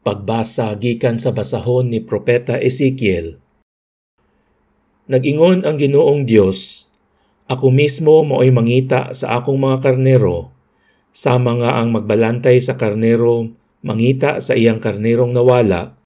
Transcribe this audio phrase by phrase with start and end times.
[0.00, 3.36] Pagbasa gikan sa basahon ni Propeta Ezekiel.
[5.12, 6.88] Nagingon ang Ginoong Dios,
[7.44, 10.56] Ako mismo maoy mangita sa akong mga karnero,
[11.12, 13.52] sa mga ang magbalantay sa karnero
[13.84, 16.00] mangita sa iyang karnerong nawala,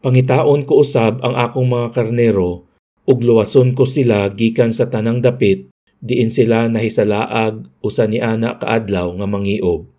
[0.00, 2.64] pangitaon ko usab ang akong mga karnero
[3.04, 5.68] ug luwason ko sila gikan sa tanang dapit
[6.00, 9.95] diin sila nahisalaag usa ni ana kaadlaw nga mangiob.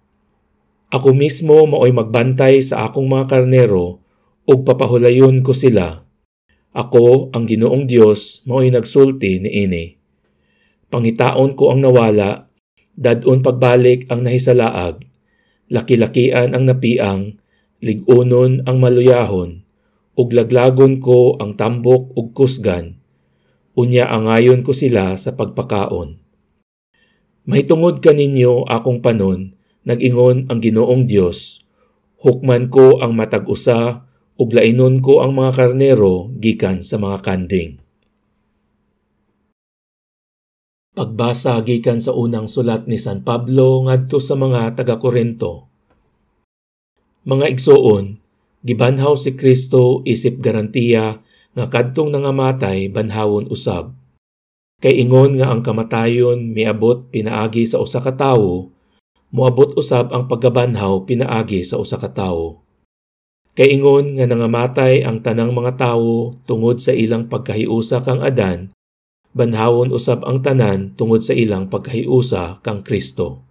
[0.87, 3.99] Ako mismo maoy magbantay sa akong mga karnero
[4.47, 6.07] ug papahulayon ko sila.
[6.71, 9.85] Ako, ang Ginoong Dios, maoy nagsulti ni ini.
[10.87, 12.47] Pangitaon ko ang nawala,
[12.95, 15.03] dadon pagbalik ang nahisalaag,
[15.67, 17.35] laki-lakian ang napiang,
[17.83, 19.67] ligunon ang maluyahon,
[20.15, 23.03] ug laglagon ko ang tambok ug kusgan.
[23.75, 26.23] Unya angayon ko sila sa pagpakaon.
[27.43, 29.56] Mahitungod kaninyo akong panon,
[29.87, 31.63] Nag-ingon ang Ginoong Dios,
[32.19, 34.03] hukman ko ang matag usa
[34.35, 37.79] ug lainon ko ang mga karnero gikan sa mga kanding.
[40.91, 45.71] Pagbasa gikan sa unang sulat ni San Pablo ngadto sa mga taga-Korinto.
[47.23, 48.19] Mga igsoon,
[48.67, 51.23] gibanhaw si Kristo isip garantiya
[51.55, 53.95] nga kadtong nangamatay banhawon usab.
[54.83, 58.75] Kay ingon nga ang kamatayon miabot pinaagi sa usa ka tawo
[59.31, 62.63] moabot usab ang paggabanhaw pinaagi sa usa ka tawo.
[63.57, 68.69] Kay ingon nga nangamatay ang tanang mga tawo tungod sa ilang pagkahiusa kang Adan,
[69.33, 73.41] banhawon usab ang tanan tungod sa ilang pagkahiusa kang Kristo.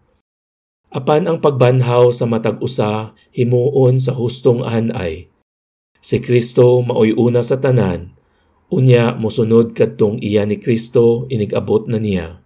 [0.95, 5.27] Apan ang pagbanhaw sa matag usa himuon sa hustong anay.
[5.99, 8.15] Si Kristo maoy una sa tanan,
[8.71, 12.45] unya mosunod kadtong iya ni Kristo inigabot na niya.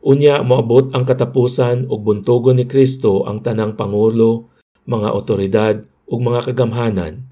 [0.00, 4.48] Unya moabot ang katapusan ug buntogon ni Kristo ang tanang pangulo,
[4.88, 5.76] mga otoridad
[6.08, 7.28] ug mga kagamhanan.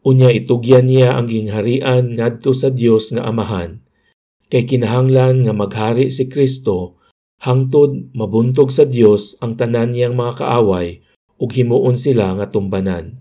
[0.00, 3.84] Unya itugyan niya ang gingharian ngadto sa Dios nga Amahan.
[4.48, 6.96] Kay kinahanglan nga maghari si Kristo
[7.44, 11.04] hangtod mabuntog sa Dios ang tanan niyang mga kaaway
[11.36, 13.20] ug himuon sila nga tumbanan.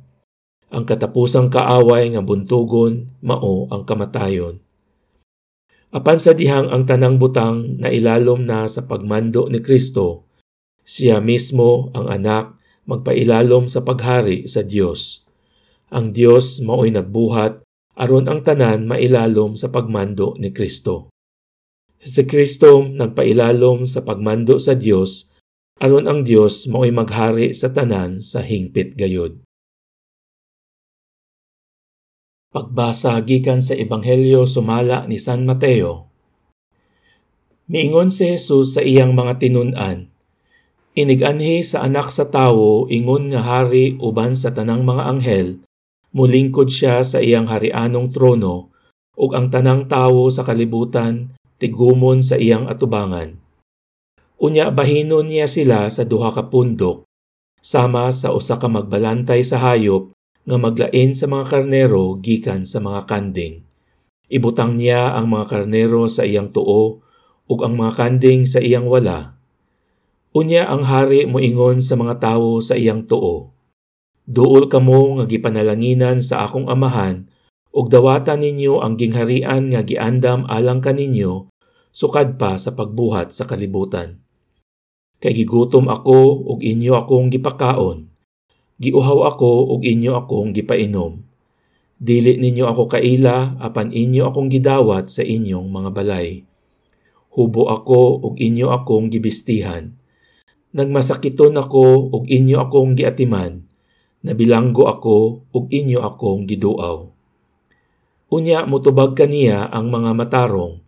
[0.72, 4.63] Ang katapusang kaaway nga buntogon mao ang kamatayon.
[5.89, 10.29] Apan sa ang tanang butang na ilalom na sa pagmando ni Kristo,
[10.85, 15.25] siya mismo ang anak magpailalom sa paghari sa Dios.
[15.89, 17.66] Ang Dios maoy nagbuhat
[17.97, 21.09] aron ang tanan mailalom sa pagmando ni Kristo.
[21.97, 25.33] Si Kristo nagpailalom sa pagmando sa Dios
[25.81, 29.41] aron ang Dios maoy maghari sa tanan sa hingpit gayod.
[32.50, 36.10] Pagbasa gikan sa Ebanghelyo sumala ni San Mateo.
[37.70, 40.10] Miingon si Jesus sa iyang mga tinun-an,
[40.98, 45.48] Iniganhi sa anak sa tawo ingon nga hari uban sa tanang mga anghel,
[46.10, 48.74] mulingkod siya sa iyang harianong trono,
[49.14, 53.38] ug ang tanang tawo sa kalibutan tigumon sa iyang atubangan.
[54.42, 57.06] Unya bahinon niya sila sa duha ka pundok,
[57.62, 60.10] sama sa usa ka magbalantay sa hayop
[60.50, 63.62] nga maglain sa mga karnero gikan sa mga kanding.
[64.34, 67.06] Ibutang niya ang mga karnero sa iyang tuo
[67.46, 69.38] ug ang mga kanding sa iyang wala.
[70.34, 73.54] Unya ang hari moingon sa mga tawo sa iyang tuo.
[74.26, 77.30] Duol kamo nga gipanalanginan sa akong amahan
[77.70, 81.46] ug dawatan ninyo ang gingharian nga giandam alang kaninyo
[81.94, 84.18] sukad pa sa pagbuhat sa kalibutan.
[85.22, 88.09] Kay gigutom ako ug inyo akong gipakaon
[88.79, 91.19] Giuhaw ako ug inyo akong gipainom.
[92.00, 96.47] Dili ninyo ako kaila apan inyo akong gidawat sa inyong mga balay.
[97.35, 99.91] Hubo ako ug inyo akong gibistihan.
[100.72, 103.68] Nagmasakiton ako ug inyo akong giatiman.
[104.23, 107.03] Nabilanggo ako ug inyo akong giduaw.
[108.31, 110.79] Unya mutubag kaniya ang mga matarong.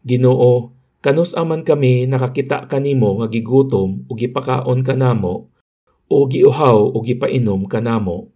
[0.00, 0.72] Ginoo,
[1.04, 5.57] kanus aman kami nakakita kanimo nga gigutom ug gipakaon kanamo
[6.08, 8.32] o giuhaw o gipainom kanamo.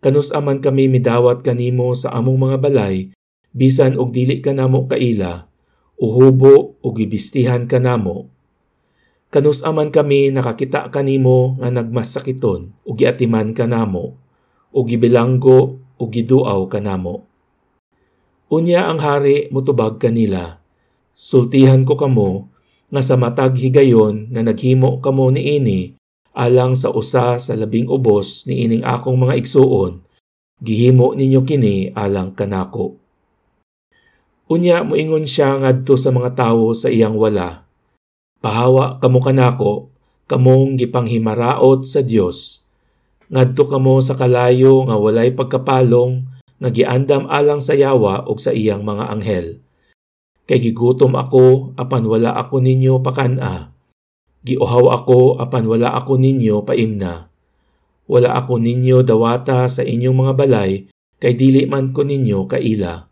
[0.00, 3.12] Kanus aman kami midawat kanimo sa among mga balay,
[3.52, 5.52] bisan og dili kanamo kaila,
[6.00, 8.32] uhubo o gibistihan kanamo.
[9.28, 14.16] Kanus aman kami nakakita kanimo nga nagmasakiton o giatiman kanamo,
[14.72, 17.28] o gibilanggo o giduaw kanamo.
[18.48, 20.64] Unya ang hari mutubag kanila,
[21.12, 22.48] sultihan ko kamo
[22.88, 25.97] nga sa matag higayon nga naghimo kamo ni ini
[26.38, 29.98] alang sa usa sa labing ubos ni ining akong mga igsuon,
[30.62, 32.94] gihimo ninyo kini alang kanako.
[34.46, 37.66] Unya moingon siya ngadto sa mga tawo sa iyang wala.
[38.38, 39.90] Pahawa kamo kanako,
[40.30, 42.62] kamong gipanghimaraot sa Dios.
[43.28, 46.24] ngadto kamo sa kalayo nga walay pagkapalong
[46.58, 49.60] nga giandam alang sa yawa ug sa iyang mga anghel.
[50.48, 53.76] Kay gigutom ako apan wala ako ninyo pakana.
[54.46, 57.26] Giuhaw ako apan wala ako ninyo paimna.
[58.06, 60.88] Wala ako ninyo dawata sa inyong mga balay
[61.18, 63.10] kay dili man ko ninyo kaila.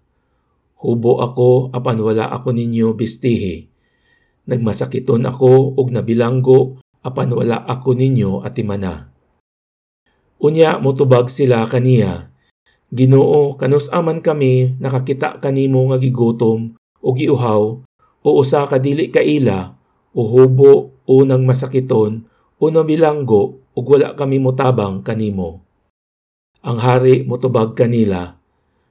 [0.80, 3.66] Hubo ako apan wala ako ninyo bistihi.
[4.46, 9.10] Nagmasakiton ako ug nabilanggo apan wala ako ninyo atimana.
[10.38, 12.36] Unya motubag sila kaniya
[12.86, 17.82] Ginoo, kanus aman kami nakakita kanimo nga gigutom o giuhaw
[18.22, 19.74] o usa ka dili kaila
[20.14, 22.26] o hubo o nang masakiton
[22.58, 25.62] o nabilanggo ug wala kami motabang kanimo.
[26.66, 28.34] Ang hari motubag kanila,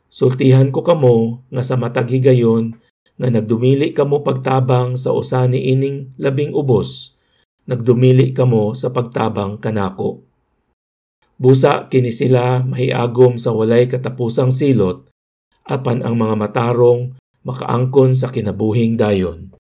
[0.08, 2.80] sultihan ko kamo nga sa matag higayon
[3.20, 7.20] nga nagdumili kamo pagtabang sa usa ni ining labing ubos,
[7.68, 10.24] nagdumili kamo sa pagtabang kanako.
[11.36, 15.12] Busa kini sila mahiagom sa walay katapusang silot
[15.68, 19.52] apan ang mga matarong makaangkon sa kinabuhing dayon.